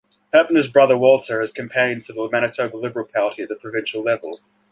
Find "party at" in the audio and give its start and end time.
3.05-3.49